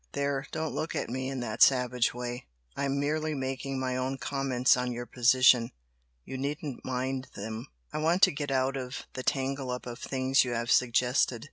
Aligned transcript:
There, 0.13 0.47
don't 0.51 0.73
look 0.73 0.95
at 0.95 1.11
me 1.11 1.29
in 1.29 1.41
that 1.41 1.61
savage 1.61 2.11
way! 2.11 2.47
I'm 2.75 2.99
merely 2.99 3.35
making 3.35 3.79
my 3.79 3.95
own 3.95 4.17
comments 4.17 4.75
on 4.75 4.91
your 4.91 5.05
position, 5.05 5.73
you 6.25 6.39
needn't 6.39 6.83
mind 6.83 7.27
them. 7.35 7.67
I 7.93 7.99
want 7.99 8.23
to 8.23 8.31
get 8.31 8.49
out 8.49 8.75
of 8.77 9.05
the 9.13 9.21
tangle 9.21 9.69
up 9.69 9.85
of 9.85 9.99
things 9.99 10.43
you 10.43 10.53
have 10.53 10.71
suggested. 10.71 11.39